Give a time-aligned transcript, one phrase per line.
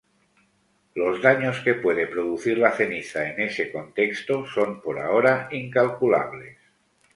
[0.95, 6.57] Los daños que puede producir la ceniza en ese contexto son por ahora incalculables.